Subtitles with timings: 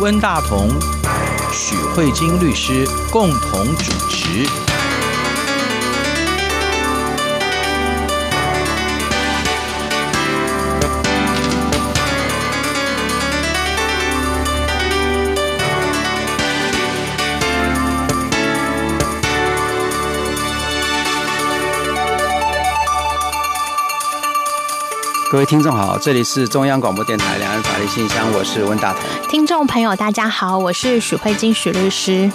[0.00, 0.68] 温大同、
[1.52, 4.71] 许慧晶律师共同主持。
[25.32, 29.02] 各位听众好，这里是中央广播电台两岸法律信箱，我是温大同。
[29.30, 32.30] 听众朋友大家好，我是许慧金许律师。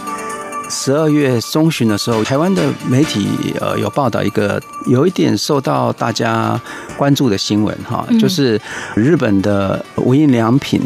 [0.68, 6.60] 十二月中旬的时候，台湾的媒体呃有报道一个有一点受到大家
[6.98, 8.60] 关注的新闻哈，就是
[8.96, 10.82] 日本的无印良品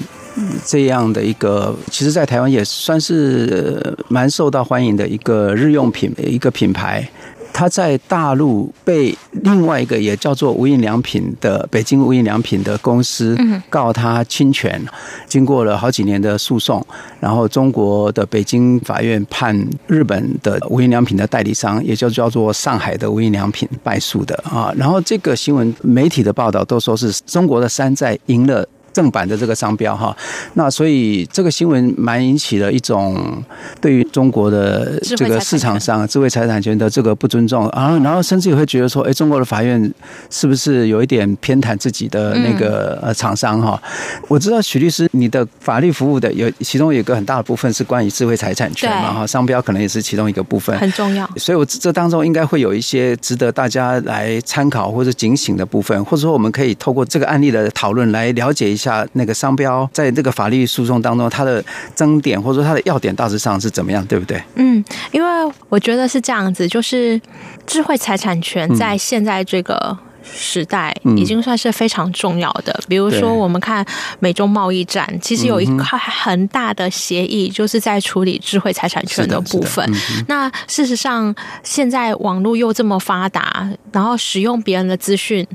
[0.65, 7.09] 这样的一个，其实在台湾也算是蛮受到欢迎的一个日用品的一个品牌。
[7.53, 13.37] 他在大陆被另外一个也叫做无印良品的北京无印良品的公司
[13.69, 14.81] 告他侵权，
[15.27, 16.85] 经过了好几年的诉讼，
[17.19, 19.55] 然后中国的北京法院判
[19.87, 24.73] 日本的无印良品的代理商，也就叫做上海的无印良品败诉的啊。
[24.75, 28.67] 然后这个新闻媒体的报道都说是中国的山寨赢了。
[28.93, 30.15] 正版的这个商标哈，
[30.53, 33.43] 那所以这个新闻蛮引起了一种
[33.79, 39.91] 对于中国的这个市场上智慧财产权的这个不尊重啊，然后甚至也会觉得说，哎，中国的法院
[40.29, 43.81] 是不是有一点偏袒自己的那个呃厂商哈？
[44.27, 51.29] 我知道许律师，你的法律服务的有其中有一个很大的部分是关于智慧财产权嘛哈，商标可能也是其中一个部分，很重要。
[51.37, 58.80] 所以我这当中应该会有一些值得大家来参考或者警醒的部分，或者说我们可以透过这个案例的讨论来了解一下。
[58.81, 61.63] 下那个商标在这个法律诉讼当中，它的
[61.95, 64.41] 争点或者说它的要点大致上是怎么样，对不对？
[64.55, 67.19] 嗯，因为我觉得是这样子，就是
[67.65, 69.97] 智慧财产权在现在这个。
[70.23, 72.77] 时代已经算是非常重要的。
[72.87, 73.85] 比如说，我们看
[74.19, 79.87] 美中贸易战，其实有一块很大的协议，就是在处理智慧财产权的部分。
[80.27, 81.33] 那事实上，
[81.63, 85.45] 现在网络又这么发达，然后使用别人的资讯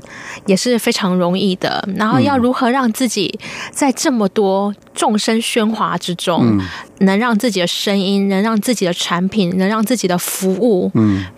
[0.45, 1.87] 也是非常容易的。
[1.95, 3.39] 然后要如何让自己
[3.71, 6.59] 在这么多众生喧哗之中，
[6.99, 10.91] 能让自己的声音，能让自己的产品，能让自己的服务，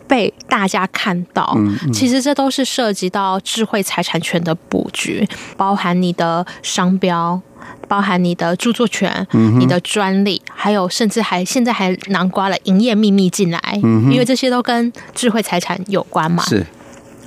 [0.07, 1.57] 被大家看到，
[1.94, 7.41] 其实这都是涉及到智慧财产权的布局，包含你的商标，
[7.88, 9.28] 包含你的著作权、
[9.59, 13.59] 你的专利，还有甚至还现在还囊括了营业秘密进来，
[14.12, 16.44] 因为这些都跟智慧财产有关嘛。
[16.44, 16.66] 是，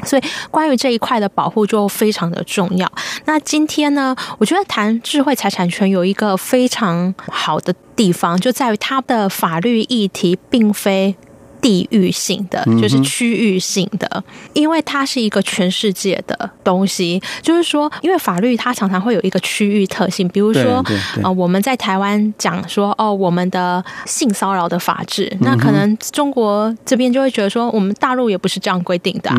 [0.05, 2.91] 所以关于这一块的保护就非常的重要。
[3.25, 11.17] 那今天呢，我觉得谈智慧财产权有一个非常好的地方，就在于它的法律议题并非。
[11.63, 17.23] 地域性的就是区域性的，因为它是一个全世界的东西。
[17.41, 20.85] 就是说，因为法律它常常会有一个区域特性，比如说，
[21.23, 29.31] 呃，我们在台湾讲说，哦，我们的性骚扰的法制，那可能中国这边就会觉得说，我们大陆也不是这样规定的，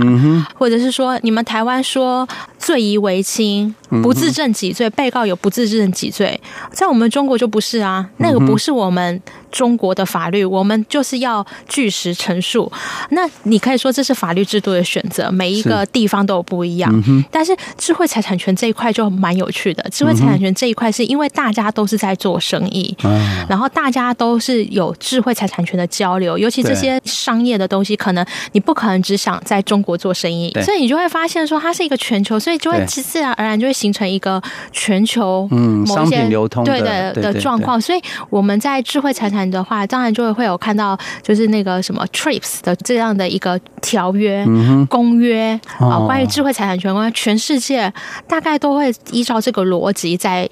[0.56, 2.26] 或者是说，你们台湾说
[2.58, 6.40] 罪疑为轻，不自证己罪，被告有不自证己罪，
[6.72, 9.22] 在我们中国就不是啊，那个不是我们。
[9.54, 12.72] 中国的法律，我们就是要据实陈述。
[13.12, 16.92] 那你可以说这是法律制度的选择，每一个地方都有不一样。
[17.06, 19.88] 嗯、但是智慧财产权这一块就蛮有趣的。
[19.92, 37.80] 智慧财产权这一块是因为大家都是在做生意，嗯、然后大家都是有智慧财产权的交流，尤其这些商业的东西，可能你不可能只想在中国做生意，所以你就会发现说它是一个全球，所以就会自然而然就会形成一个全球某些商品流通对的的状况。
[37.82, 44.46] 所以我们在智慧财产的话，当然就会会有看到，就是那个什么 TRIPS 的这样的一个条约、
[44.88, 47.92] 公约啊，关于智慧财产权，关于全世界
[48.26, 50.50] 大概都会依照这个逻辑在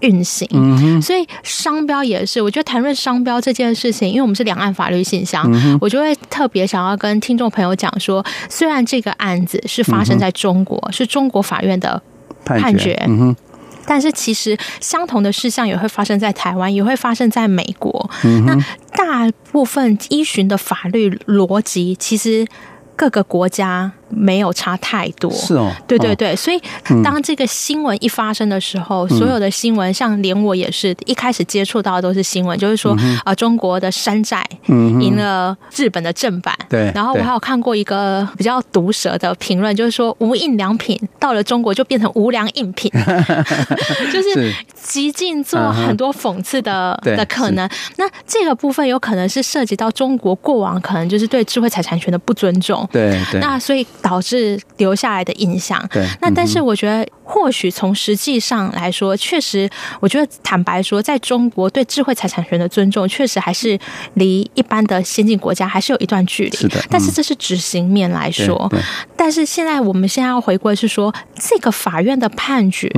[0.00, 0.48] 运行。
[1.00, 5.48] 所以商标也是，我觉得谈论商标这件事情，因为我们是两岸法律信箱，
[5.80, 12.02] 我就会特别想要跟听众朋友讲说，虽然这个案子是发生在中国，是中国法院的
[12.44, 12.94] 判决。
[13.86, 18.10] 但是其实相同的事项也会发生在台湾，也会发生在美国。
[18.22, 18.56] 嗯、那
[18.92, 22.46] 大部分依循的法律逻辑，其实
[22.96, 23.92] 各个国家。
[24.16, 26.60] 没有差太多，是哦，对对对，所以
[27.02, 42.90] 当这个新闻一发生的时候，所有的新闻，像连我也是一开始接触到的都是新闻，就是说啊，中国的山寨赢了日本的正版，对，然后我还有看过一个比较毒舌的评论，就是说无印良品到了中国就变成无良印品，
[44.12, 47.68] 就是极尽做很多讽刺的的可能。
[47.96, 53.84] 那这个部分有可能是涉及到中国过往可能就是对智慧财产权的不尊重，对，那所以。
[54.04, 55.82] 导致留下来的印象。
[55.90, 59.68] 对，那但是我觉得，或许从实际上来说，确实，
[59.98, 63.78] 我觉得坦白说，在中国对智慧财产权的尊重，确实还是
[64.12, 66.56] 离一般的先进国家还是有一段距离。
[66.58, 68.70] 是的，但是这是执行面来说。
[69.16, 71.10] 但是现在我们现在要回归是说，
[71.40, 72.92] 这个法院的判决，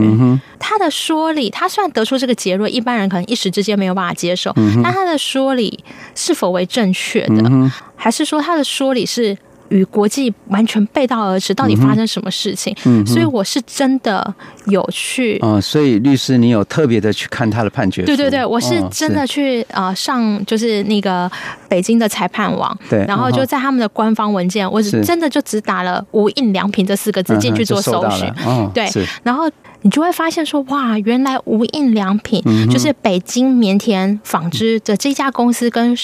[0.58, 5.84] 他的说理，他虽然得出这个结论，一般人可能一时之间没有办法接受，但他的说理
[6.16, 9.38] 是否为正确的，还是说他的说理是？
[9.68, 12.74] 与国际完全背道而驰，到底发生什么事情？
[12.84, 14.34] 嗯，所以我是真的
[14.66, 15.38] 有去。
[15.42, 18.04] 哦，所以律师，你有特别的去看他的判决？
[18.04, 21.30] 对对对，我是真的去啊、哦呃，上就是那个
[21.68, 28.88] 北京的裁判网，对，然后就在他们的官方文件，我是真的就只打了“无印良品”这四个字进去做搜寻，哦，对，
[29.22, 29.50] 然后
[29.82, 35.96] 你就会发现说，哇，原来无印良品就是北京棉田纺织的这家公司跟。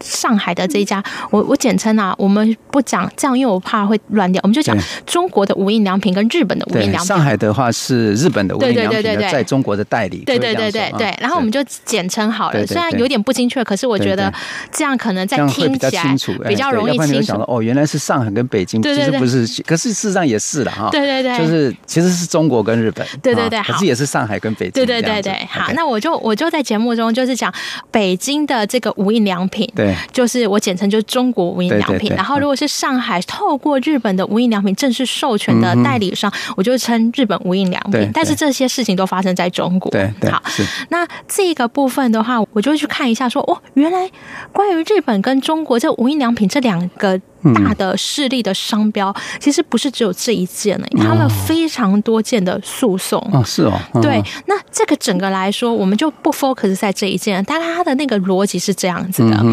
[0.00, 4.76] 上海的这一家，我我简称啊，我们不讲这样，因为我怕会乱掉，我们就讲
[5.06, 7.06] 中国的无印良品跟日本的无印良品。
[7.06, 10.24] 上海的话是日本的无印良品的在中国的代理。
[10.26, 14.32] 对对对对对，然后我们就简称好了，虽然有点不精确，可是我觉得
[14.72, 16.08] 这样可能在听起来
[16.48, 17.32] 比较容易清楚。
[17.46, 20.88] 哦，原来是上海跟北京，其实不是，可是事实上也是了哈。
[20.90, 23.06] 对对对，就是其实是中国跟日本。
[23.22, 24.72] 对对对，可是也是上海跟北京。
[24.72, 27.52] 对对对对，好，那我就我就在节目中就是讲
[27.90, 30.60] 北京的这个无印良品，对，就是我。
[30.60, 38.10] 简称就是中国无印良品，对对对，然后如果是上海透过日本的无印良品正式授权的代理商，嗯、我就称日本无印良品。
[38.12, 39.90] 但是这些事情都发生在中国。
[40.30, 40.42] 好，
[40.90, 44.10] 那这个部分的话，我就会去看一下说，说哦，原来
[44.52, 47.18] 关于日本跟中国这无印良品这两个。
[47.54, 53.18] 大的势力的商标，其实不是只有这一件呢，他们非常多件的诉讼。
[53.32, 53.72] 哦，是哦，
[54.02, 59.44] 对，那这个整个来说，我们就不 focus 在这一件，大概它的那个逻辑是这样子的。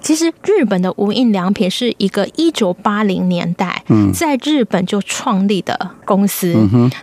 [0.00, 3.82] 其实日本的无印良品是一个一九八零年代
[4.14, 6.54] 在日本就创立的公司，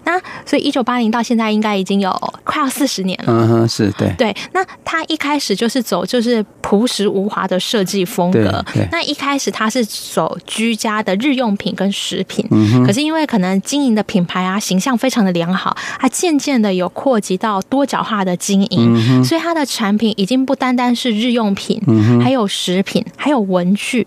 [0.05, 2.11] 那所以一九八零到现在应该已经有
[2.43, 10.22] 快要四十年了，嗯哼，是对，对，那他一开始就是走就是朴实无华的设计风格，那一开始他是走。
[10.45, 12.45] 居家的日用品跟食品，
[12.85, 21.81] 可是因为可能经营的品牌啊形象非常的良好，它渐渐的有扩及到多角化的经营，所以它的产品已经不单单是日用品，
[22.21, 24.05] 还有食品，还有文具，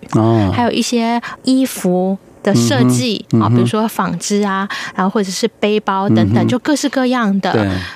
[0.52, 2.18] 还有一些衣服。
[2.46, 7.52] 的设计啊，比如说纺织啊，然后或者是背包等等，就各式各样的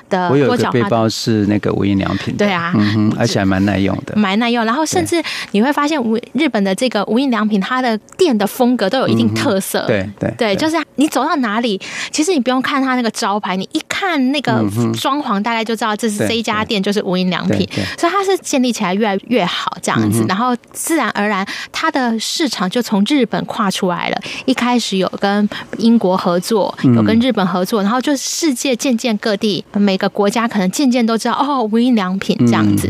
[0.08, 0.28] 的。
[0.28, 2.74] 我有一个背包是那个无印良品的，对啊，
[3.16, 4.64] 而且还蛮耐用的，蛮耐用。
[4.64, 9.86] 然后甚至你会发现，无日本的这个无印良品，它的店的风格都有一定特色。
[9.86, 11.80] 对对对，就是你走到哪里，
[12.10, 14.64] 其实你不用看它那个招牌，你一看那个
[15.00, 17.68] 装潢，大概就知道这是这一家店就是无印良品。
[17.96, 24.20] 所以它是建立起来越来越好这样子，然后自然而然，它的市场就从日本跨出来了。
[24.44, 25.48] 一开始有跟
[25.78, 32.88] 英国合作，有跟日本合作，然后就世界渐渐各地每个国家可能渐渐都知道哦，无印良品这样子。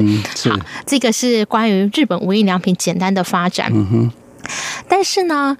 [0.48, 3.72] 好，这个是关于日本无印良品简单的发展。
[4.88, 5.56] 但是呢，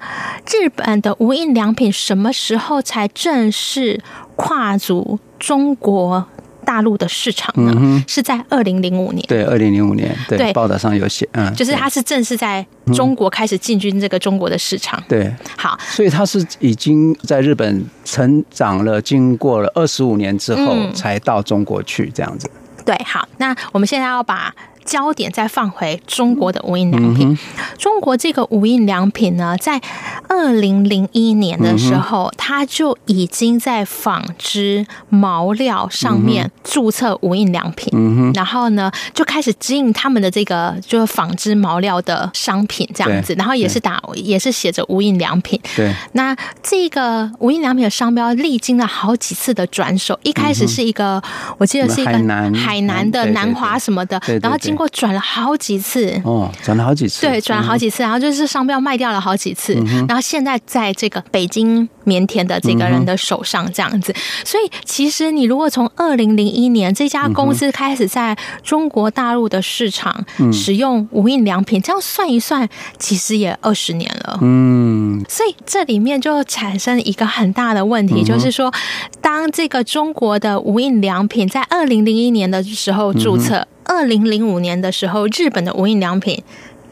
[0.51, 4.03] 日本的无印良品什么时候才正式
[4.35, 6.27] 跨足中国
[6.71, 7.75] 大陆的市场呢？
[7.77, 9.25] 嗯、是在二零零五年。
[9.27, 12.65] 对，二零零五年，对，对报道上有写，嗯，就是它是正式在
[12.95, 15.03] 中国开始进军这个中国的市场。
[15.09, 22.49] 对，好，所以它是已经在日本成长了，经过了二十五年之后，才到中国去这样子。
[22.79, 24.55] 嗯、对，好，那我们现在要把。
[24.91, 27.39] 焦点再放回中国的无印良品。
[27.79, 29.81] 中国这个无印良品呢，在
[30.29, 38.33] 二零零一年的时候，它就已经在纺织毛料上面注册无印良品。
[38.35, 43.33] 然后呢，就开始经营他们的这个就是纺织毛料的商品这样子。
[43.35, 45.61] 然后也是打，也是写着无印良品。
[45.77, 45.95] 对。
[46.15, 51.23] 那这个无印良品的商标历经了好几次的转手，一开始是一个，
[51.59, 52.11] 我记得是一个
[52.53, 54.87] 海南的南华什么的，然后经过。
[54.87, 59.75] 我转了好几次哦，转了好几次，对，转了好几次，然后就是商标卖掉了好几次，
[60.09, 64.11] 然后现在在这个北京棉田的这个人的手上这样子。
[64.43, 72.67] 所以，其实你如果从二零零一年这家公司开始在中国大陆的市场使用无印良品，这样算一算，
[72.99, 74.39] 其实也二十年了。
[74.41, 78.73] 嗯，所以这里面就产生一个很大的问题，就是说，
[79.21, 83.67] 当这个中国的无印良品在二零零一年的时候注册。
[83.85, 86.43] 二零零五年的时候，日本的无印良品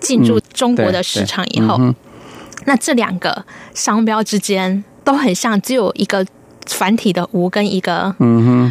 [0.00, 1.94] 进入中国的市场以后，嗯嗯、
[2.66, 6.26] 那这两个商标之间都很像，只有一个
[6.68, 8.14] 繁体的“无”跟一个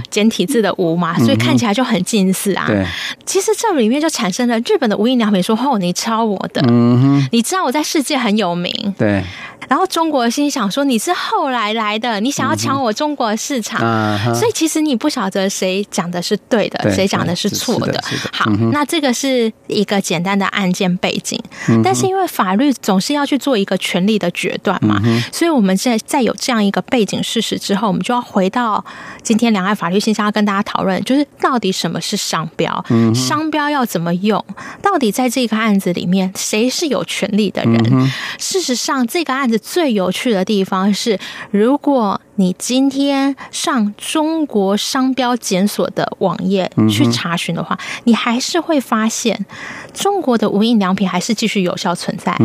[0.09, 2.65] 简体字的“无”嘛，嗯、所以看起来就很近似啊。
[2.67, 2.85] 对，
[3.25, 9.23] 其实这里面就产生了日本的无印良品说：“哦，你抄我的，嗯、哼你知道我在世界很有名。”对。
[9.67, 13.81] 然后中国心想说：“你是后来来的，你想要抢我中国市场。
[13.81, 18.01] 嗯”所以其实你不晓得谁讲的是对的，谁讲的是错的。
[18.31, 21.37] 好，那这个是一个简单的案件背景。
[21.83, 25.01] 但是因为法律总是要去做一个权利的决断嘛，
[25.33, 28.83] 所以我们现在在有这样一个背景事实之后，我们就要回到
[29.21, 32.83] 今天两岸法律现象要跟大家讨论，就是到底什么是商标？
[33.13, 34.43] 商标要怎么用？
[34.81, 38.11] 到底在这个案子里面，谁是有权利的人？
[38.39, 39.57] 事实上，这个案子。
[39.57, 41.19] 最有趣的地方是，
[41.51, 49.45] 如果你今天上中国商标检索的网页去查询的话，嗯、你还是会发现
[49.93, 52.35] 中国的无印良品还是继续有效存在。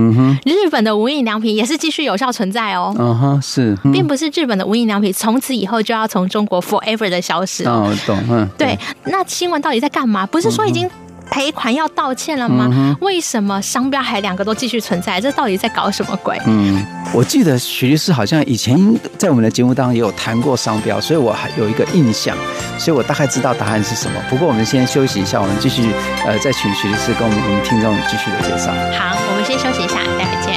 [0.45, 2.95] 日本的无印良品也是继续有效存在哦。
[2.99, 7.65] 嗯哼，是，嗯、并不是日本的无印良品从此以后就要从中国 forever 的消失。
[7.69, 8.19] 哦，懂。
[8.31, 8.79] 嗯，对。
[9.05, 10.27] 那新闻到底在干嘛？
[10.27, 10.91] 不是说已经。
[11.33, 12.69] 赔款要道歉了吗？
[12.71, 15.19] 嗯、为什么商标还两个都继续存在？
[15.19, 16.39] 这到底在搞什么鬼？
[16.45, 16.85] 嗯，
[17.15, 18.79] 我记得徐律师好像以前
[19.17, 22.37] 在我们的节目当中也有谈过商标，所以我还有一个印象，
[22.79, 24.21] 所以我大概知道答案是什么。
[24.29, 25.91] 不过我们先休息一下，我们继续
[26.27, 28.71] 呃再请徐律师跟我们我们听众继续的介绍。
[28.99, 30.52] 好，我们先休息一下，待会见。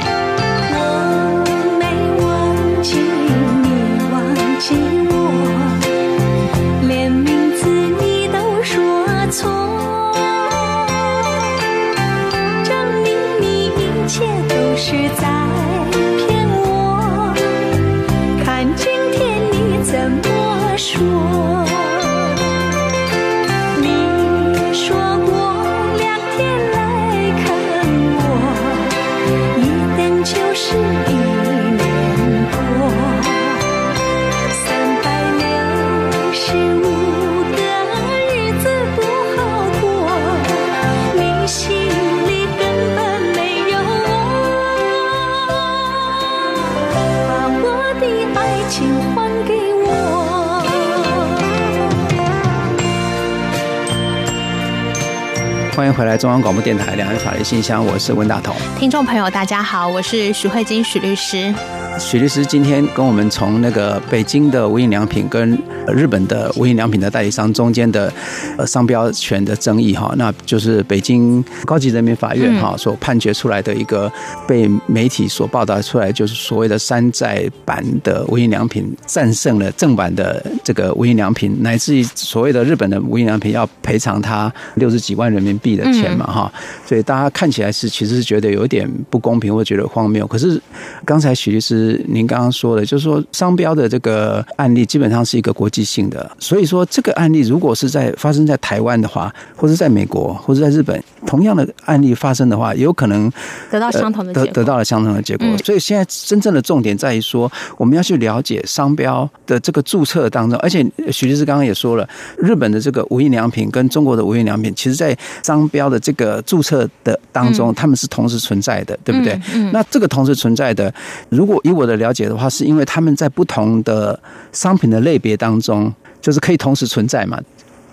[56.26, 58.52] 中央广播电台两岸法律信箱，我是温大同。
[58.76, 61.54] 听众朋友，大家好，我是许慧金许律师。
[61.98, 68.12] 许律师今天跟我们从那个北京的无印良品跟日本的无印良品的代理商中间的
[68.58, 74.12] 呃商标权的争议哈，那就是北京高级人民法院哈所判决出来的一个
[74.46, 86.52] 被媒体所报道出来，就是所谓的山寨版的无印良品战胜了正版的这个无印良品，乃至于所谓的日本的无印良品要赔偿他六十几万人民币的钱嘛哈，
[86.84, 90.26] 所以大家看起来是其实是觉得有一点不公平或觉得荒谬。
[90.26, 90.60] 可是
[91.04, 95.86] 刚才许律师您刚刚说的，就是说商标的这个案例基本上是一个国际。
[95.86, 103.30] 性的，所以说这个案例如果是在发生在台湾的话，或者在美国，或者在日本，同样的案例发生的话，有可能
[103.70, 105.46] 得到相同的得得到了相同的结果。
[105.58, 119.40] 所以现在真正的重点在于说，我们要去了解商标的这个注册当中，而且许律师刚刚也说了，日本的这个无印良品跟中国的无印良品，其实在商标的这个注册的当中，他们是同时存在的，对不对？
[119.72, 120.92] 那这个同时存在的，
[121.28, 124.18] 如果以我的了解的话，是因为他们在不同的
[124.52, 125.92] 商品的类别当中。
[126.18, 127.38] 就是可以同时存在嘛，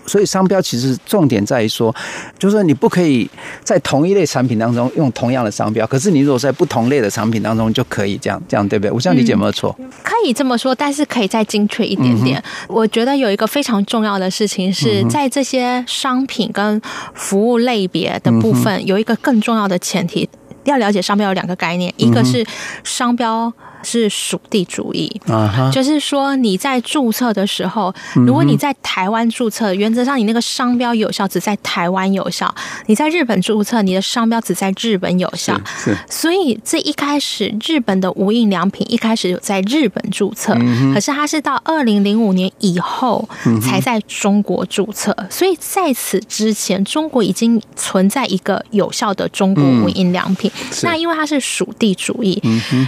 [0.06, 1.94] 所以商标其实重点在于说，
[2.36, 3.30] 就是说你不可以
[3.62, 8.90] 在同一类产品当中用同样的商标，可是你如果在不同类的产品当中就可以这样，这样对不对？
[8.90, 9.72] 我这样理解有没有错？
[9.78, 12.40] 嗯，可以这么说，但是可以再精确一点点。
[12.40, 16.80] 嗯、我觉得有一个非常重要的事情是在这些商品跟
[17.12, 20.28] 服务类别的部分，有一个更重要的前提，
[20.64, 22.44] 要了解商标有两个概念，一个是
[22.82, 23.52] 商标。
[23.84, 25.70] 是属地主义，uh huh.
[25.70, 32.48] 就是说你在注册的时候，如果你在台湾注册，原则上你那个商标有效只在台湾有效；
[32.86, 35.60] 你在日本注册，你的商标只在日本有效。
[36.08, 40.94] 所以这一开始日本的无印良品一开始有在日本注册，uh huh.
[40.94, 43.28] 可是它是到二零零五年以后
[43.60, 45.12] 才在中国注册。
[45.12, 45.30] Uh huh.
[45.30, 50.50] 所以在此之前，中国已经存在一个有效的中国无印良品。
[50.50, 50.80] Uh.
[50.84, 52.40] 那因为它是属地主义，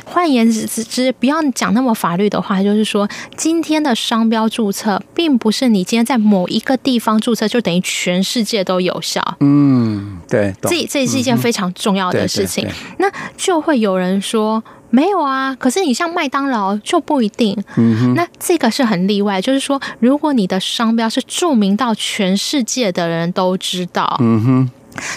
[0.07, 0.31] 换、uh.
[0.31, 0.86] 言之。
[0.89, 9.23] 其实不要讲那么法律的话，就是说，今天的商标注册，并不是你今天在某一个地方注册，就等于全世界都有效。
[9.41, 12.67] 嗯，对，这这也是一件非常重要的事情。
[12.99, 17.57] 那就会有人说，没有啊，可是你像麦当劳就不一定。
[17.77, 24.71] 嗯哼，那这个是很例外，就是说，如果你的商标是著名到全世界的人都知道，嗯哼，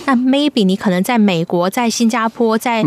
[0.05, 2.83] 那 maybe 你可能在美国、在新加坡、在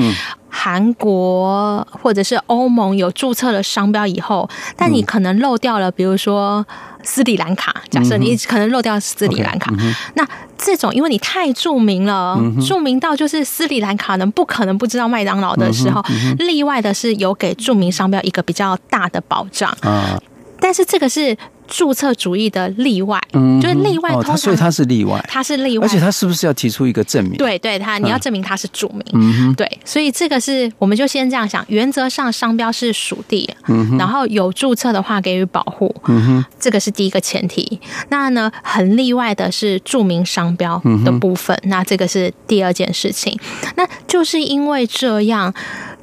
[0.48, 6.64] 韩国或者是欧盟有注册了商标以后，但你可能漏掉了，比如说
[7.02, 7.74] 斯里兰卡。
[7.90, 9.72] 假设你可能漏掉斯里兰卡，
[10.14, 10.26] 那
[10.58, 16.02] 这种因为你太著名了，著名到就是斯里兰卡人不可能不知道麦当劳的时候，
[16.38, 20.18] 例外的是有给著名商标一个比较大的保障啊。
[20.60, 21.36] 但是这个是。
[21.72, 27.38] 注册主义的例外，嗯，就是例外通常，哦，所以它是例外，它是例外，而且它是不是要提出一个证明？
[27.38, 37.80] 对，对，它你要证明它是著名，嗯，对，所以这个是我们就先这样想，原则上商标是属地，嗯，然后有注册的话给予保护，嗯哼，这个是第一个前提。
[38.10, 43.34] 那呢，很例外的是著名商标的部分，那这个是第二件事情。
[43.76, 45.54] 那就是因为这样。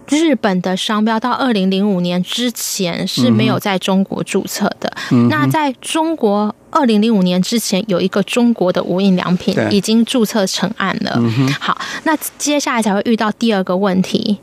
[0.10, 4.92] 日本的商标到二零零五年之前是没有在中国注册的。
[5.12, 11.13] 嗯、那在中国二零零五年之前，有一个中国的无印良品已经注册成案了。
[11.16, 14.38] 嗯、好，那接下来才会遇到第二个问题。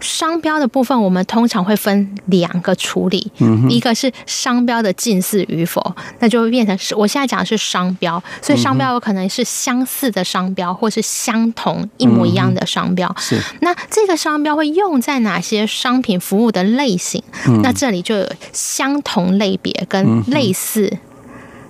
[0.00, 13.14] 商标的部分，我们通常会分两个处理，嗯、一个是商标的近似与否，那就会变成是我现在讲的是商标，所以商标有可能是相似的商标，或是相同一模一样的商标。
[13.18, 17.22] 是、嗯，那这个商标会用在哪些商品服务的类型？
[17.46, 20.98] 嗯、那这里就有相同类别跟类似。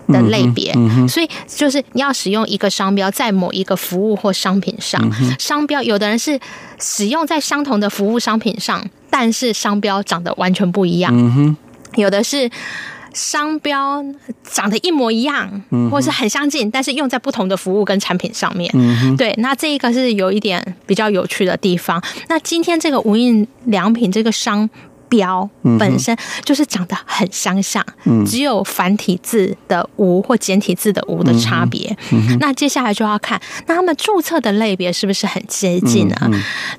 [0.09, 5.01] 的类别，嗯嗯、所以就是你要使用一个商标在某一个服务或商品上。
[5.21, 6.39] 嗯、商标有的人是
[6.81, 11.13] 使用在相同的服务商品上，但是商标长得完全不一样。
[11.15, 11.57] 嗯、
[11.95, 12.51] 有的是
[13.13, 14.05] 商标
[14.43, 18.71] 长得一模一样，嗯、或是很相近，但是用在不同的服务跟产品上面。
[18.75, 22.03] 嗯、对，那这一个是有一点比较有趣的地方。
[22.29, 24.69] 那今天这个无印良品这个商。
[25.17, 31.97] 标本身就是长得很相像，嗯、只有繁体字的“无”或简体字的“无”的差别。
[32.41, 36.31] 那接下来就要看，那他们注册的类别是不是很接近呢？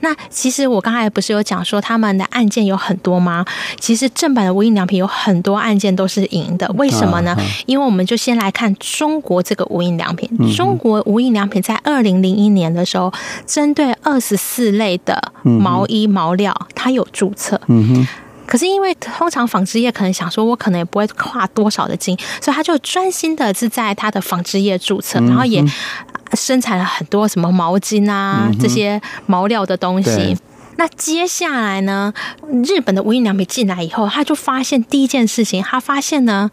[0.02, 3.46] 那其实我刚才不是有讲说他们的案件有很多吗？
[3.80, 7.32] 其实正版的无印良品有很多案件都是赢的，为什么呢？
[7.32, 10.30] 啊啊、因为我们就先来看中国这个无印良品。
[10.40, 13.12] 嗯、中国无印良品在二零零一年的时候，
[13.46, 17.60] 针对二十四类的毛衣毛料，它有注册。
[17.68, 18.08] 嗯哼。
[18.46, 25.64] 可是因为通常纺织业可能想说，我可能也不会跨多少的金，所以他就专心的是在他的纺织业注册，然后也
[26.34, 30.38] 生产了很多什么毛巾啊这些毛料的东西。
[30.78, 32.14] 那接下来呢，
[32.64, 36.52] 日本的无印良品进来以后，他就发现第一件事情，他发现呢，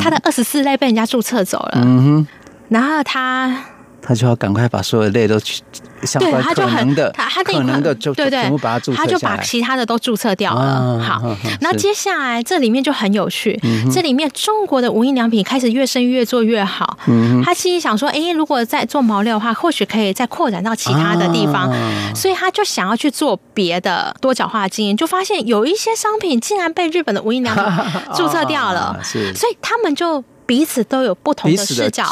[0.00, 2.26] 他的二十四类被人家注册走了，
[2.68, 3.64] 然后他。
[4.02, 5.62] 他就要赶快把所有的类都去，
[6.18, 10.98] 对，他就很的，他他可能的就对对，全部把它注册他就把其他的都注册掉了。
[11.00, 11.22] 好，
[11.60, 13.58] 那接下来这里面就很有趣，
[13.92, 16.98] 这里面中国的无印良品开始越生越做越好。
[17.44, 21.72] 他心里想说，哎，如果在做毛料的话，或许可以再扩展到其他的地方，
[22.14, 27.64] 所以他就想要去做别的多角化经营，就发现有一些商品竟然被日本的无印良品
[28.16, 32.04] 注册掉了，所以他们就彼此都有不同的视角。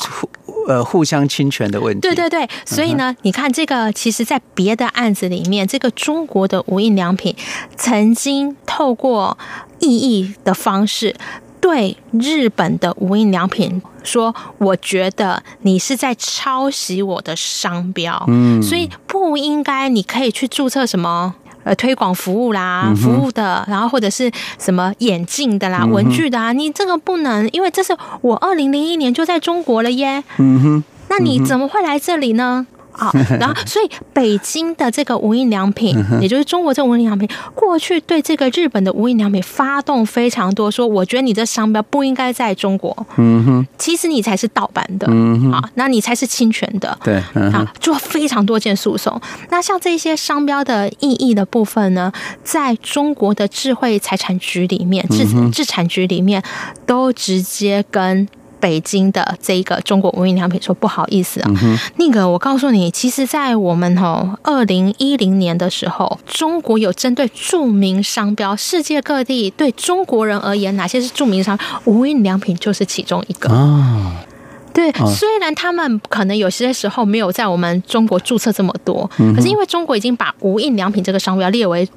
[0.66, 2.00] 呃，互相侵权的问题。
[2.00, 7.36] 对对对，所以呢，你看这个，其实，在别的案子里面，这个中国的无印良品
[7.76, 9.36] 曾经透过
[9.78, 11.14] 异议的方式，
[11.60, 30.24] 对日本的无印良品说：“我觉得你是在抄袭我的商标，嗯，所以不应该，你可以去注册什么。”呃，推广服务啦，服务的，然后或者是什么眼镜的啦、文具的啊，你这个不能，因为这是我二零零一年就在中国了耶。
[30.38, 32.66] 嗯哼，那你怎么会来这里呢？
[33.00, 33.10] 好，
[33.40, 47.14] 然后所以北京的这个无印良品，也就是中国这个无印良品，过去对这个日本的无印良品发动非常多，说我觉得你这商标不应该在中国，嗯哼，其实你才是盗版的，嗯哼，啊，那你才是侵权的，对，
[47.50, 49.18] 啊，做非常多件诉讼。
[49.48, 52.12] 那像这些商标的意义的部分呢，
[52.44, 56.42] 在中国的智慧财产局里面，智智产局里面
[56.84, 58.28] 都直接跟。
[58.60, 71.58] 北京的这一个中国无印良品说不好意思啊，嗯、那个我告诉你，其实，在我们哦二零一零年的时候，中国有针对著名商标，世界各地对中国人而言，哪些是著名商？
[71.84, 73.48] 无印良品就是其中一个。
[73.50, 74.24] 啊、
[74.72, 81.88] 对，哦、虽然他们可能有些时候没有在我们中国注册这么多，嗯、可是因为中国已经把无印良品这个商标列为。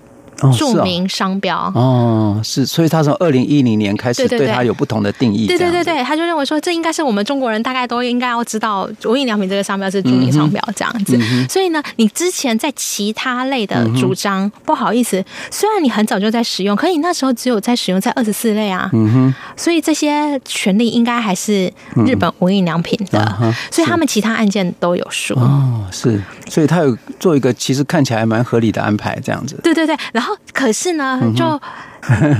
[0.51, 5.47] 注明商标哦，哦，是，所以他从二零一零年开始对他有不同的定义。
[5.47, 11.17] 对对对对，他就认为说，这应该是我们中国人大概都应该要知道，无印良品这个商标是著名商标这样子。
[11.17, 18.89] 嗯、所以呢，你之前在其他类的主张，嗯、不好意思，虽然你很早就在使用，可你那时候只有在使用在二十四类啊。
[18.93, 19.35] 嗯哼。
[19.55, 21.71] 所以这些权利应该还是
[22.05, 25.37] 日本无印良品的，所以他们其他案件都有说。
[25.39, 29.59] 哦，是，所以他有做一个其实看起来蛮合理的安排，这样子。
[29.63, 30.32] 对对对，然后。
[30.53, 31.59] 可是呢，就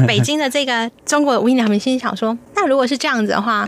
[0.08, 3.68] 北京的这个中国的无印良品心想说，那如果是这样子的话，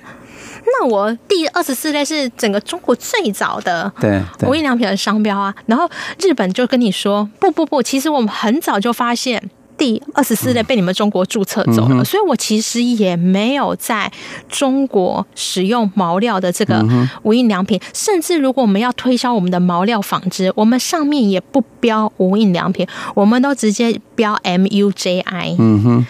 [0.66, 5.54] 那我第二十四类是整个中国最早的对无印良品的商标啊。
[5.66, 9.50] 然后日本就跟你说，不不不，其实我们很早就发现。
[9.78, 14.12] 第二十四类被你们中国注册走了，所以我其实也没有在
[14.48, 16.86] 中国使用毛料的这个
[17.24, 17.80] 无印良品。
[17.94, 25.56] 甚至如果我们要推销我们的毛料纺织，我们上面也不标无印良品，我们都直接标 M U J I。
[25.60, 26.06] 嗯哼。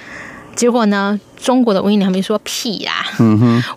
[0.56, 3.06] 结果呢，中国的无印良品说屁呀。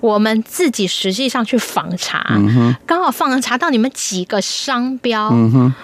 [0.01, 2.38] 我们自己实际上去访查，
[2.87, 5.29] 刚好访查到你们几个商标。
[5.33, 5.74] 嗯哼。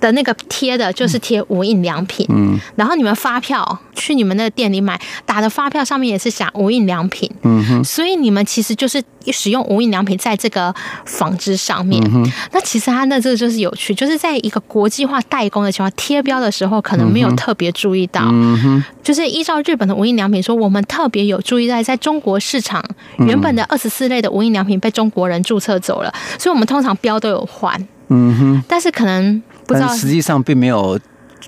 [0.00, 22.82] 的那个贴的就是贴无印良品，嗯，然后你们发票去你们那个店里买打的发票上面也是写无印良品，嗯哼，所以你们其实就是使用无印良品在这个纺织上面，嗯，那其实它那这个就是有趣，就是在一个国际化代工的情况贴标的时候，可能没有特别注意到，嗯哼，就是依照日本的无印良品说，我们特别有注意在在中国市场
[23.18, 29.42] 原本的二十四类的无印良品被中国人注册走了，所以我们通常标都有换，嗯哼，但是可能。
[29.78, 30.98] 但实际上并没有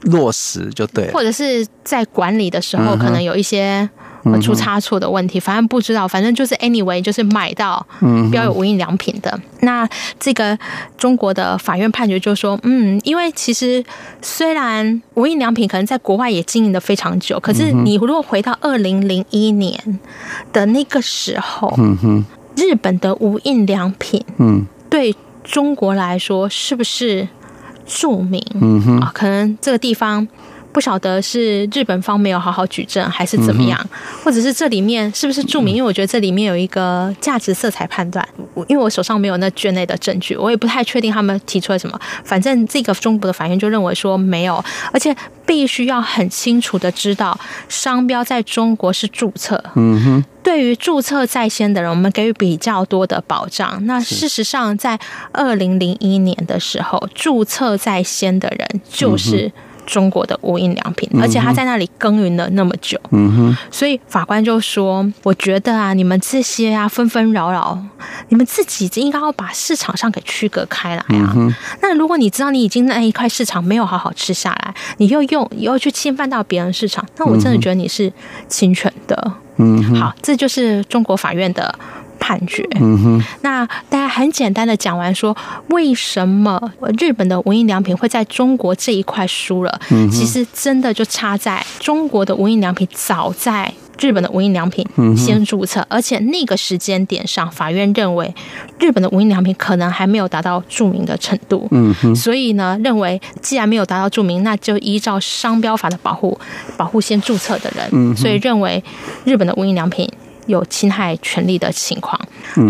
[0.05, 1.13] 落实，就对了。
[1.13, 3.89] 或者是在管理的时候，可能有一些
[4.41, 5.39] 出差错的问题。
[5.39, 7.85] 反正不知道，反正就是 anyway，就是买到
[8.31, 9.39] 标有无印良品的。
[9.61, 10.59] 那这个
[10.97, 13.85] 中国的法院判决就说，嗯，因为其实
[14.21, 20.01] 虽然无印良品可能在国外也经营的非常久，可是你如果回到二零零一年
[20.53, 22.25] 的那个时候，嗯哼，
[22.57, 27.29] 日本的无印良品，嗯，对中国来说是不是？
[27.87, 28.99] 注明，嗯哼。
[29.01, 30.27] 啊，可能这个地方
[30.73, 33.79] 不晓得是日本方没有好好举证，还是怎么样，
[34.25, 35.77] 或者是这里面是不是注明？
[35.77, 38.27] 因为我觉得这里面有一个价值色彩判断，
[38.69, 41.99] 因为我手上没有那卷内的证据，我也不太确定他们提出了什么。
[42.25, 49.63] 反正这个中国的法院就认为说没有，而且必须要很清楚的知道商标在中国是注册。
[49.77, 50.25] 嗯哼。
[50.43, 53.79] 对于注册在先的人，我们给予比较多的保障。
[53.87, 54.99] 那事实上，在
[55.31, 59.53] 二零零一年的时候，注册在先的人就是
[59.87, 62.99] 中国的无印良品，而且他在那里耕耘了那么久。
[63.11, 63.57] 嗯哼。
[63.71, 67.79] 所以法官就说：“我觉得啊，你们这些啊纷纷扰扰，
[68.29, 71.35] 你们自己应该要把市场上给区隔开来啊。
[71.81, 78.13] 那如果你知道你已经那一块市场没有好好吃下来，你又用又去侵犯到别人市场，那我真的觉得你是
[78.49, 81.73] 侵权的。”嗯，好，这就是中国法院的
[82.33, 82.67] 判决。
[82.81, 85.37] 嗯哼，那大家很简单的讲完说，
[85.69, 89.81] 为什么日本的无印良品会在中国这一块输了？
[89.91, 98.35] 嗯，其实真的就差在中国的无印良品早在日本的无印良品先注册，而且那个时间点上，法院认为
[98.81, 101.69] 日本的无印良品可能还没有达到著名的程度。
[101.71, 106.39] 嗯哼，所以呢，认为既然没有达到著名，那就依照商标法的保护，
[106.79, 107.87] 保护先注册的人。
[107.93, 108.83] 嗯，所以认为
[109.25, 110.09] 日本的无印良品
[110.47, 112.21] 有侵害权利的情况。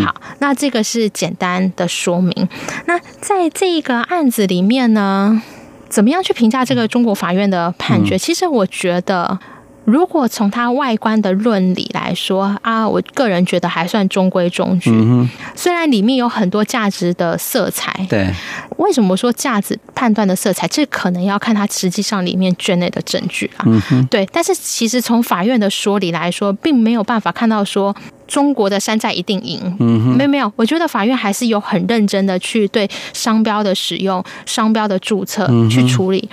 [0.05, 2.49] 好，那这个是简单的说明。
[2.87, 5.43] 那在这个案子里面呢，
[5.89, 8.19] 怎么样去评价这个中国法院的判决？
[8.19, 9.39] 其实我觉得。
[9.85, 14.91] 如果从它外观的论理来说啊，我个人觉得还算中规中矩。
[14.91, 18.33] 嗯、虽然里面有很多价值的色彩，对，
[18.77, 20.69] 为什么说价值判断的色彩？
[20.69, 23.65] 这可能要看它实际上里面卷内的证据啊。
[23.67, 27.95] 嗯、对，但是其实从法院的说理来说，并没有办法看到说。
[28.33, 29.61] 中国的山寨一定赢？
[29.79, 36.27] 嗯，没有没有，我觉得法院还是有很认真的去对商标的使用、商标的注册去处理。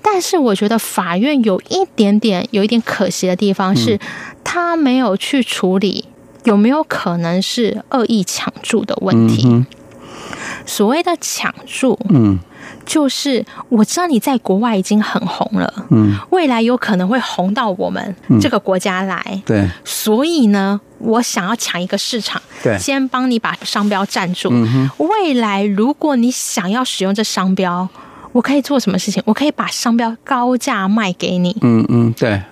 [0.00, 4.00] 但是我觉得法院有一点点有一点可惜的地方是，
[4.42, 6.06] 他没有去处理
[6.44, 9.66] 有没有可能是恶意抢注的问题。
[10.64, 12.38] 所谓的抢注，嗯。
[12.84, 24.52] 就是我知道你在国外已经很红了，嗯，未来有可能会红到我们这个国家来，嗯、对，所以呢，我想要抢一个市场，对，先帮你把商标占住。
[24.98, 27.88] 未来如果你想要使用这商标，
[28.32, 29.22] 我可以做什么事情？
[29.26, 32.42] 我可以把商标高价卖给你，嗯嗯，对。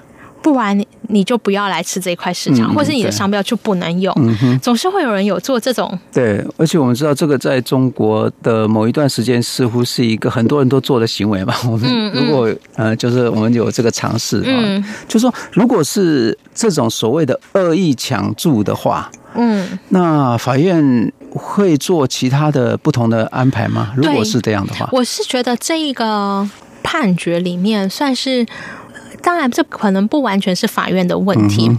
[0.43, 4.15] 不然你就不要来吃这块市场，嗯或是你的商标就不能用。
[4.19, 5.99] 嗯总是会有人有做这种。
[6.13, 11.57] 对，而且我们知道这个在中国的某一段时间似乎是一个很多人都做的行为吧。
[11.69, 23.93] 我们如果呃，就是我们有这个尝试啊，就说如果是这种所谓的恶意抢注的话，嗯，那法院会做其他的不同的安排吗？
[23.97, 26.49] 如果是这样的话，我是觉得这一个
[26.83, 28.45] 判决里面算是，
[29.23, 31.69] 当然这可能不完全是法院的问题。
[31.69, 31.79] 嗯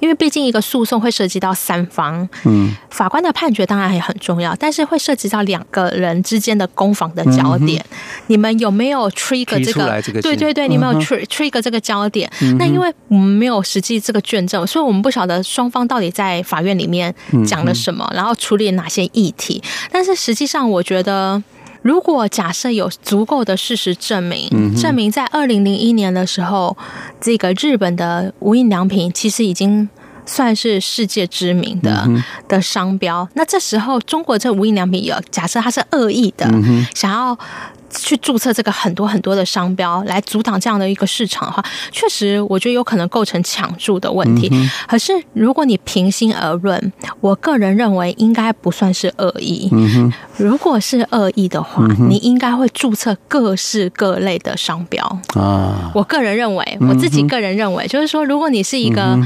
[0.00, 7.80] 因为毕竟一个诉讼会涉及到三方，嗯，法官的判决当然也很重要，但是会涉及到两个人之间的攻防的焦点。
[7.90, 7.96] 嗯、
[8.26, 10.02] 你们有没有 trigger 这个？
[10.02, 12.28] 这个对对对，你们有 trigger trigger 这个焦点？
[12.42, 17.14] 嗯、那因为我们没有实际这个卷证，所以我们不晓得双方到底在法院里面
[17.46, 19.62] 讲了什么，嗯、然后处理哪些议题。
[19.92, 21.40] 但是实际上，我觉得。
[21.82, 26.76] 如果假设有足够的事实证明，嗯、证明在二零零一年的时候，
[27.20, 29.88] 这个日本的无印良品其实已经
[30.26, 37.38] 算是世界知名的、嗯、的商标，那这时候中国这无印良品有假设它是恶意的，嗯、想要。
[37.90, 44.48] 去注册这个很多很多的商标来阻挡这样的一个市场的话，确实我觉得有可能构成抢注的问题。
[44.52, 49.68] 嗯、可是如果你平心而论，我个人认为应该不算是恶意。
[49.72, 55.90] 嗯、如果是恶意的话，嗯、你应该会注册各式各类的商标啊。
[55.94, 59.18] 我个人认为，我自己个人认为，嗯、就是说，如果你是一个。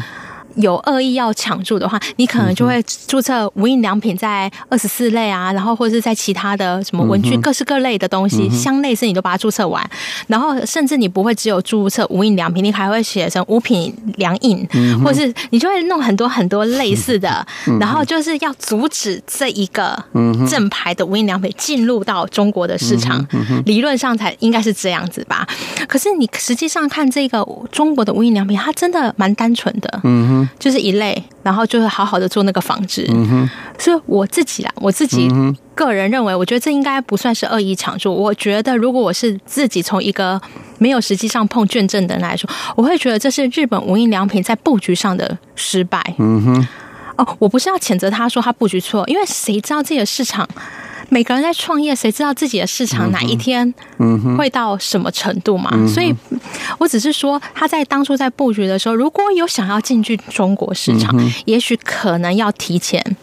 [0.57, 9.89] 有恶意要抢注的话，你可能就会注册无印良品在二十四类啊，然后或者是在其他的什么文具各式各类的东西，相类似你都把它注册完，
[10.27, 14.67] 然后甚至你不会只有注册无印良品，你还会写成无品良印，
[15.05, 17.45] 或是你就会弄很多很多类似的，
[17.81, 19.97] 然后就是要阻止这一个
[20.49, 23.27] 正牌的无印良品进入到中国的市场，
[23.67, 25.47] 理论上才应该是这样子吧。
[25.89, 30.01] 可是你实际上看这个中国的无印良品，它真的蛮单纯的。
[30.59, 33.07] 就是一类，然后就是好好的做那个防治。
[33.09, 35.29] 嗯哼，所以我自己啦，我自己
[35.75, 38.15] 个人认为，我觉得这应该不算是恶意抢注。
[38.15, 40.41] 我觉得如果我是自己从一个
[40.79, 46.15] 没有实际上碰卷证的人来说，我会觉得这是日本无印良品在布局上的失败。
[46.19, 46.69] 嗯哼，
[47.17, 50.49] 哦，我不是要谴责他说他布局错，因为谁知道这个市场？
[51.09, 53.73] 每个人在创业，谁知道自己的市场哪一天
[54.37, 55.71] 会到什么程度嘛？
[55.73, 56.15] 嗯、所以，
[56.79, 63.17] 我只是说他在当初在布局的时候，如果有想要进军中国市场，嗯、也许可能要提前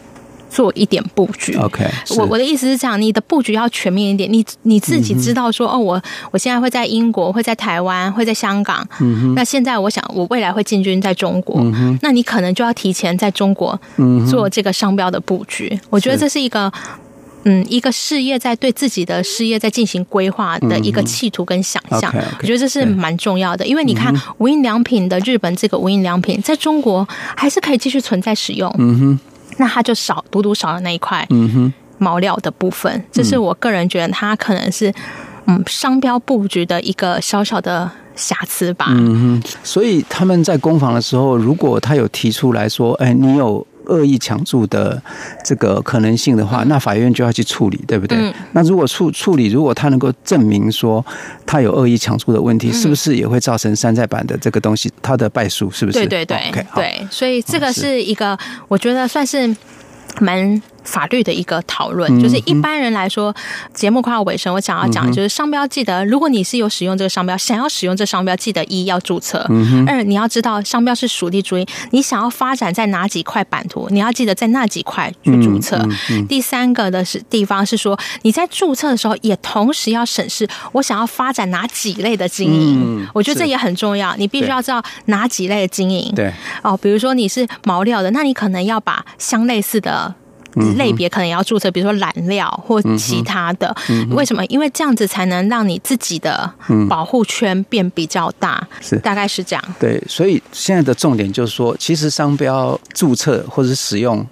[0.50, 1.56] 做一点布局。
[1.56, 1.86] OK，
[2.18, 4.32] 我我的意思是这样，你的布局要全面一点。
[4.32, 8.88] 你你自己知道说，哦，我我现在会在英国，会在台湾，会在香港。
[9.00, 11.62] 嗯，那现在我想，我未来会进军在中国。
[11.62, 13.80] 嗯，那你可能就要提前在中国
[14.30, 15.80] 做这个商标的布局。
[15.90, 16.72] 我觉得这是一个。
[17.44, 23.66] 嗯，一个事业在对自己的事业在进行规划的一个企图跟想象，我觉得这是蛮重要的。
[23.66, 28.72] 因为你看，无印良品的日本这个无印良品，在中国还是可以继续存在使用。
[28.78, 29.20] 嗯哼，
[29.58, 33.04] 那它就少独独少了那一块，嗯哼，毛料的部分。
[33.12, 34.94] 这是我个人觉得它可能是
[35.48, 38.86] 嗯商标布局的一个小小的瑕疵吧。
[38.90, 43.66] 嗯哼，所以他们在攻防的时候，如果他有提出来说，哎，你有。
[43.86, 45.02] 恶意抢注的
[45.44, 48.18] 这个可能性的话，那法院就要去处理，对不对？
[48.18, 51.06] 嗯、那如果处处理，如果他能够证明说
[51.46, 55.70] 他有恶意抢注的问题，嗯、是不是也会造成山寨版的这个东西它的败诉？
[55.72, 56.00] 是不是？
[56.00, 59.56] 对对对，okay, 对，所以这个是一个，我觉得算是
[60.20, 60.62] 蛮。
[60.84, 63.34] 法律的一个讨论，就是一般人来说，
[63.74, 69.46] 节目快要尾声，我想要讲的就是商标，记得如果你是有使用这个商标，想要使用这商标，记得一要注册，
[69.88, 75.88] 二你要知道商标是属地主义，你想要发展在哪几块版图，你要记得在那几块去注册。
[76.28, 86.12] 第三个的是地方是说，你在注册的时候也同时要审视我想要发展哪几类的经营，我觉得这也很重要，你必须要知道哪几类的经营。
[86.16, 86.34] 对。
[86.64, 90.14] 哦，比如说你是毛料的，那你可能要把相类似的。
[90.78, 93.76] 类别可能也要注册，比如说染料或其他的。
[94.12, 94.46] 为什么？
[94.48, 96.52] 因为这样子才能让你自己的
[96.90, 98.68] 保护圈变比较大。
[98.80, 99.64] 是，大概是这样。
[99.80, 104.26] 对，所以现在的重点就是说，其实商标注册或者是使用，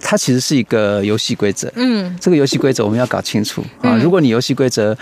[0.00, 1.70] 它其实是一个游戏规则。
[1.76, 3.96] 嗯，这个游戏规则我们要搞清楚啊。
[4.02, 4.96] 如果你游戏规则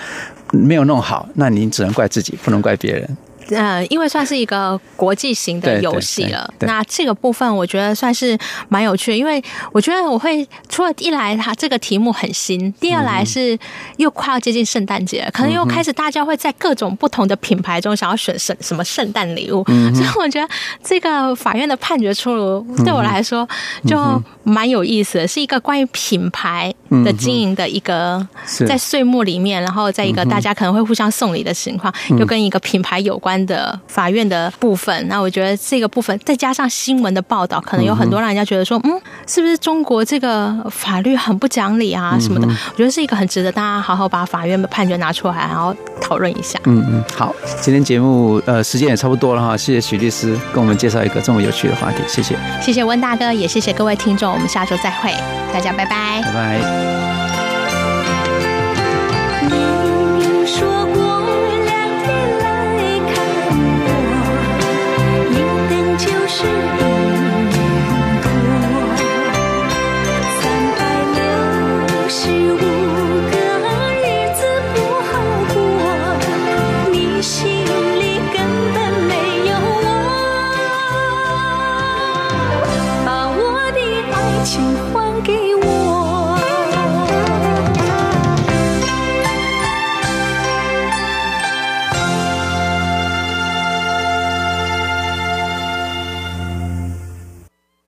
[0.52, 3.16] 没有弄好，那你只能怪自己，不能怪别人。
[3.48, 13.58] 呃，因为算是一个国际型的游戏了，那这个部分我觉得算是蛮有趣的，因为我觉得我会除了一来它这个题目很新，第二来是
[13.96, 20.48] 又快要接近圣诞节，可能又开始大家会在各种不同的品牌中想要选什什么圣诞礼物，所以我觉得
[20.84, 23.48] 这个法院的判决出炉对我来说
[23.86, 26.72] 就蛮有意思的，是一个关于品牌。
[27.04, 28.26] 的经营的一个，
[28.66, 35.06] 在岁末里面，然后在一个大家可能会互相送礼的情况，又跟一个品牌有关的法院的部分。
[35.08, 42.46] 那我觉得这个部分再加上新闻的报道，可能有很多让人家觉得说，嗯，是不是中国这个法律很不讲理啊什么的？
[42.48, 46.58] 我觉得是一个很值得大家好好把法院的判决拿出来，然后讨论一下。
[46.64, 55.14] 嗯嗯，好，今天节目呃时间也差不多了哈，谢谢许律师跟我们介绍一个这么有趣的话题，谢谢，谢谢温大哥，也谢谢各位听众，我们下周再会，
[55.52, 56.79] 大家拜拜，拜拜。
[56.80, 57.09] 请。